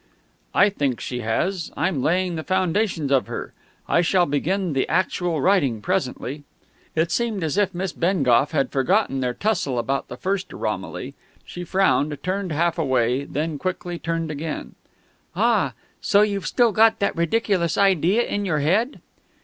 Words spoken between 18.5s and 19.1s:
head?"